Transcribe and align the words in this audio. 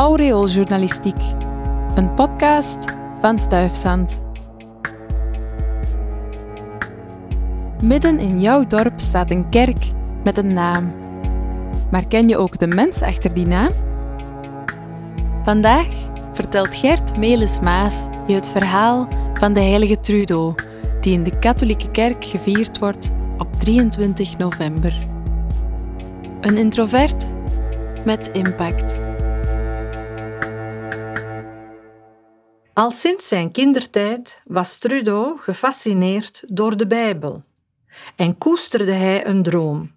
Aureooljournalistiek, 0.00 1.22
een 1.94 2.14
podcast 2.14 2.96
van 3.20 3.38
Stuifzand. 3.38 4.22
Midden 7.82 8.18
in 8.18 8.40
jouw 8.40 8.66
dorp 8.66 9.00
staat 9.00 9.30
een 9.30 9.48
kerk 9.48 9.84
met 10.24 10.38
een 10.38 10.54
naam. 10.54 10.92
Maar 11.90 12.06
ken 12.06 12.28
je 12.28 12.36
ook 12.36 12.58
de 12.58 12.66
mens 12.66 13.02
achter 13.02 13.34
die 13.34 13.46
naam? 13.46 13.70
Vandaag 15.42 15.88
vertelt 16.32 16.74
Gert 16.74 17.18
Melis-Maas 17.18 18.04
je 18.26 18.34
het 18.34 18.50
verhaal 18.50 19.08
van 19.34 19.52
de 19.52 19.60
heilige 19.60 20.00
Trudo, 20.00 20.54
die 21.00 21.12
in 21.12 21.24
de 21.24 21.38
katholieke 21.38 21.90
kerk 21.90 22.24
gevierd 22.24 22.78
wordt 22.78 23.10
op 23.38 23.54
23 23.58 24.38
november. 24.38 24.98
Een 26.40 26.56
introvert 26.56 27.26
met 28.04 28.30
impact. 28.32 28.99
Al 32.80 32.90
sinds 32.90 33.28
zijn 33.28 33.50
kindertijd 33.50 34.40
was 34.44 34.78
Trudeau 34.78 35.38
gefascineerd 35.38 36.42
door 36.46 36.76
de 36.76 36.86
Bijbel 36.86 37.44
en 38.16 38.38
koesterde 38.38 38.92
hij 38.92 39.26
een 39.26 39.42
droom. 39.42 39.92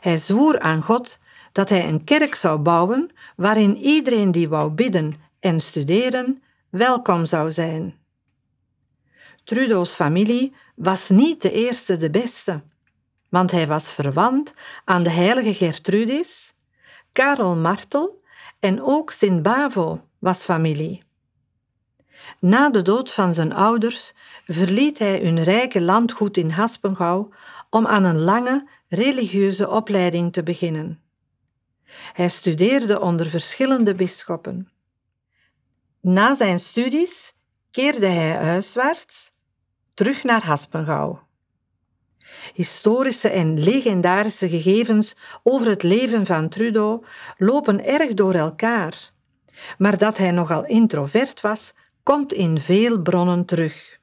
Hij 0.00 0.16
zwoer 0.16 0.60
aan 0.60 0.82
God 0.82 1.18
dat 1.52 1.68
hij 1.68 1.88
een 1.88 2.04
kerk 2.04 2.34
zou 2.34 2.58
bouwen 2.58 3.10
waarin 3.36 3.76
iedereen 3.76 4.30
die 4.30 4.48
wou 4.48 4.70
bidden 4.70 5.14
en 5.40 5.60
studeren 5.60 6.42
welkom 6.70 7.26
zou 7.26 7.50
zijn. 7.50 7.94
Trudeau's 9.44 9.94
familie 9.94 10.54
was 10.74 11.08
niet 11.08 11.42
de 11.42 11.52
eerste 11.52 11.96
de 11.96 12.10
beste, 12.10 12.62
want 13.28 13.50
hij 13.50 13.66
was 13.66 13.92
verwant 13.92 14.54
aan 14.84 15.02
de 15.02 15.10
heilige 15.10 15.54
Gertrudis, 15.54 16.54
Karel 17.12 17.56
Martel 17.56 18.22
en 18.60 18.82
ook 18.82 19.10
Sint 19.10 19.42
Bavo 19.42 20.00
was 20.18 20.44
familie. 20.44 21.05
Na 22.40 22.70
de 22.70 22.82
dood 22.82 23.12
van 23.12 23.34
zijn 23.34 23.52
ouders 23.52 24.12
verliet 24.46 24.98
hij 24.98 25.20
hun 25.22 25.42
rijke 25.42 25.80
landgoed 25.80 26.36
in 26.36 26.50
Haspengouw 26.50 27.28
om 27.70 27.86
aan 27.86 28.04
een 28.04 28.20
lange 28.20 28.68
religieuze 28.88 29.70
opleiding 29.70 30.32
te 30.32 30.42
beginnen. 30.42 31.00
Hij 32.12 32.28
studeerde 32.28 33.00
onder 33.00 33.28
verschillende 33.28 33.94
bisschoppen. 33.94 34.70
Na 36.00 36.34
zijn 36.34 36.58
studies 36.58 37.34
keerde 37.70 38.06
hij 38.06 38.30
huiswaarts 38.30 39.32
terug 39.94 40.24
naar 40.24 40.44
Haspengouw. 40.44 41.24
Historische 42.54 43.28
en 43.28 43.58
legendarische 43.62 44.48
gegevens 44.48 45.16
over 45.42 45.68
het 45.68 45.82
leven 45.82 46.26
van 46.26 46.48
Trudeau 46.48 47.04
lopen 47.36 47.84
erg 47.84 48.14
door 48.14 48.34
elkaar, 48.34 49.12
maar 49.78 49.98
dat 49.98 50.18
hij 50.18 50.30
nogal 50.30 50.64
introvert 50.64 51.40
was, 51.40 51.72
komt 52.06 52.32
in 52.32 52.60
veel 52.60 53.02
bronnen 53.02 53.44
terug. 53.44 53.98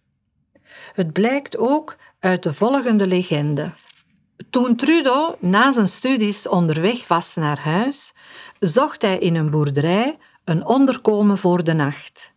Het 0.94 1.14
blijkt 1.14 1.58
ook 1.58 1.96
uit 2.20 2.44
de 2.44 2.54
volgende 2.54 3.08
legende. 3.08 3.72
Toen 4.50 4.76
Trudeau 4.76 5.36
na 5.40 5.72
zijn 5.72 5.88
studies 5.88 6.48
onderweg 6.48 7.08
was 7.08 7.36
naar 7.36 7.60
huis, 7.60 8.14
zocht 8.60 9.02
hij 9.02 9.18
in 9.18 9.36
een 9.36 9.50
boerderij 9.50 10.18
een 10.44 10.66
onderkomen 10.66 11.38
voor 11.38 11.64
de 11.64 11.74
nacht. 11.74 12.34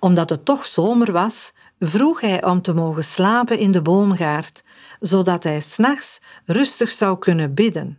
Omdat 0.00 0.30
het 0.30 0.44
toch 0.44 0.64
zomer 0.64 1.12
was, 1.12 1.52
vroeg 1.78 2.20
hij 2.20 2.44
om 2.44 2.62
te 2.62 2.74
mogen 2.74 3.04
slapen 3.04 3.58
in 3.58 3.70
de 3.70 3.82
boomgaard, 3.82 4.64
zodat 5.00 5.42
hij 5.42 5.60
s'nachts 5.60 6.20
rustig 6.44 6.90
zou 6.90 7.18
kunnen 7.18 7.54
bidden. 7.54 7.98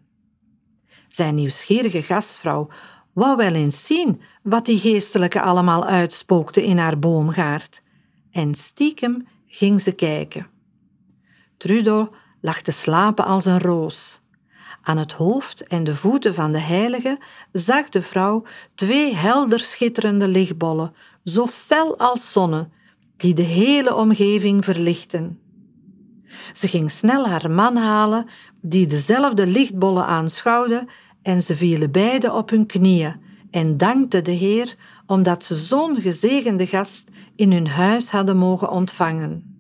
Zijn 1.10 1.36
nieuwsgierige 1.36 2.02
gastvrouw 2.02 2.67
wou 3.17 3.36
wel 3.36 3.54
eens 3.54 3.86
zien 3.86 4.22
wat 4.44 4.66
die 4.66 4.78
geestelijke 4.78 5.42
allemaal 5.42 5.86
uitspookte 5.86 6.66
in 6.66 6.78
haar 6.78 7.00
boomgaard. 7.00 7.82
En 8.32 8.55
stiekem 8.55 9.28
ging 9.48 9.82
ze 9.82 9.92
kijken. 9.92 10.48
Trudeau 11.58 12.08
lag 12.42 12.61
te 12.61 12.72
slapen 12.72 13.26
als 13.26 13.45
een 13.45 13.60
roos. 13.60 14.22
Aan 14.82 14.98
het 14.98 15.11
hoofd 15.11 15.67
en 15.67 15.83
de 15.83 15.95
voeten 15.95 16.36
van 16.36 16.52
de 16.52 16.60
heilige 16.60 17.20
zag 17.52 17.89
de 17.89 18.02
vrouw 18.02 18.44
twee 18.76 19.16
helder 19.16 19.60
schitterende 19.60 20.28
lichtbollen, 20.28 20.94
zo 21.23 21.48
fel 21.48 21.98
als 21.98 22.32
zonne, 22.32 22.70
die 23.17 23.34
de 23.34 23.42
hele 23.42 23.95
omgeving 23.95 24.64
verlichten. 24.64 25.39
Ze 26.54 26.67
ging 26.67 26.92
snel 26.92 27.28
haar 27.28 27.52
man 27.52 27.76
halen, 27.76 28.28
die 28.61 28.88
dezelfde 28.88 29.48
lichtbollen 29.48 30.05
aanschouwde, 30.05 30.88
en 31.27 31.42
ze 31.42 31.55
vielen 31.55 31.92
beiden 31.92 32.33
op 32.33 32.49
hun 32.49 32.65
knieën 32.65 33.15
en 33.52 33.77
dankten 33.77 34.23
de 34.23 34.32
Heer 34.32 34.76
omdat 35.05 35.43
ze 35.43 35.55
zo'n 35.55 36.02
gezegende 36.02 36.67
gast 36.67 37.10
in 37.36 37.52
hun 37.52 37.67
huis 37.67 38.11
hadden 38.11 38.38
mogen 38.38 38.70
ontvangen. 38.70 39.55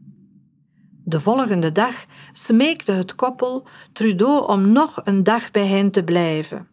De 1.03 1.19
volgende 1.19 1.71
dag 1.71 2.05
smeekte 2.31 2.91
het 2.91 3.15
koppel 3.15 3.67
Trudeau 3.93 4.47
om 4.47 4.71
nog 4.71 5.01
een 5.03 5.23
dag 5.23 5.51
bij 5.51 5.67
hen 5.67 5.91
te 5.91 6.03
blijven. 6.03 6.67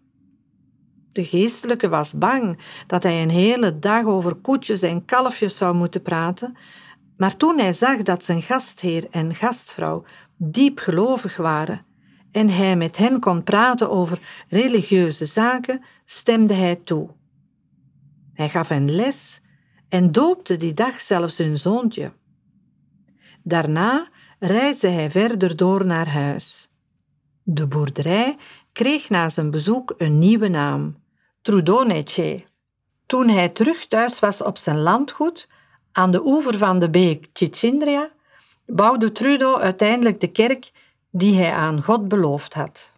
De 1.12 1.24
geestelijke 1.24 1.88
was 1.88 2.12
bang 2.18 2.58
dat 2.86 3.02
hij 3.02 3.22
een 3.22 3.30
hele 3.30 3.78
dag 3.78 4.04
over 4.04 4.34
koetjes 4.34 4.82
en 4.82 5.04
kalfjes 5.04 5.56
zou 5.56 5.74
moeten 5.74 6.02
praten, 6.02 6.56
maar 7.16 7.36
toen 7.36 7.58
hij 7.58 7.72
zag 7.72 8.02
dat 8.02 8.24
zijn 8.24 8.42
gastheer 8.42 9.06
en 9.10 9.34
gastvrouw 9.34 10.04
diep 10.36 10.78
gelovig 10.78 11.36
waren 11.36 11.84
en 12.34 12.48
hij 12.48 12.76
met 12.76 12.96
hen 12.96 13.20
kon 13.20 13.42
praten 13.42 13.90
over 13.90 14.18
religieuze 14.48 15.26
zaken, 15.26 15.84
stemde 16.04 16.54
hij 16.54 16.76
toe. 16.76 17.08
Hij 18.32 18.48
gaf 18.48 18.68
hen 18.68 18.94
les 18.94 19.40
en 19.88 20.12
doopte 20.12 20.56
die 20.56 20.74
dag 20.74 21.00
zelfs 21.00 21.38
hun 21.38 21.56
zoontje. 21.56 22.12
Daarna 23.42 24.08
reisde 24.38 24.88
hij 24.88 25.10
verder 25.10 25.56
door 25.56 25.86
naar 25.86 26.08
huis. 26.08 26.70
De 27.42 27.66
boerderij 27.66 28.36
kreeg 28.72 29.08
na 29.08 29.28
zijn 29.28 29.50
bezoek 29.50 29.94
een 29.96 30.18
nieuwe 30.18 30.48
naam, 30.48 30.96
Trudonece. 31.42 32.44
Toen 33.06 33.28
hij 33.28 33.48
terug 33.48 33.86
thuis 33.86 34.18
was 34.18 34.42
op 34.42 34.58
zijn 34.58 34.80
landgoed, 34.80 35.48
aan 35.92 36.10
de 36.10 36.26
oever 36.26 36.58
van 36.58 36.78
de 36.78 36.90
beek 36.90 37.28
Chichindria, 37.32 38.10
bouwde 38.66 39.12
Trudeau 39.12 39.60
uiteindelijk 39.60 40.20
de 40.20 40.30
kerk 40.32 40.70
die 41.16 41.36
hij 41.36 41.52
aan 41.52 41.82
God 41.82 42.08
beloofd 42.08 42.54
had. 42.54 42.92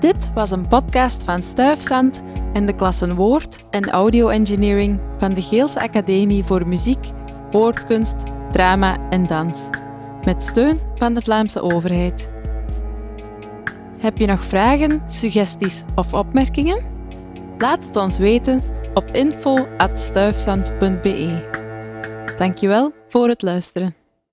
Dit 0.00 0.32
was 0.34 0.50
een 0.50 0.68
podcast 0.68 1.22
van 1.22 1.42
Stuifzand 1.42 2.22
en 2.52 2.66
de 2.66 2.74
klassen 2.74 3.14
Woord 3.14 3.64
en 3.70 3.90
Audio 3.90 4.28
Engineering 4.28 5.00
van 5.16 5.30
de 5.30 5.42
Geelse 5.42 5.80
Academie 5.80 6.44
voor 6.44 6.68
Muziek, 6.68 7.10
Woordkunst, 7.50 8.22
Drama 8.52 9.08
en 9.10 9.26
Dans, 9.26 9.68
met 10.24 10.42
steun 10.42 10.78
van 10.94 11.14
de 11.14 11.22
Vlaamse 11.22 11.60
overheid. 11.60 12.37
Heb 13.98 14.18
je 14.18 14.26
nog 14.26 14.44
vragen, 14.44 15.02
suggesties 15.06 15.82
of 15.94 16.14
opmerkingen? 16.14 16.82
Laat 17.58 17.84
het 17.84 17.96
ons 17.96 18.18
weten 18.18 18.62
op 18.94 19.04
info.stuifzand.be. 19.12 21.48
Dankjewel 22.36 22.92
voor 23.08 23.28
het 23.28 23.42
luisteren. 23.42 23.97